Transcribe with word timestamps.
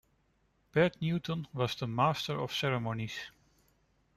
Bert 0.71 0.99
Newton 0.99 1.47
was 1.53 1.75
the 1.75 1.85
Master 1.85 2.33
of 2.39 2.51
Ceremonies. 2.51 3.19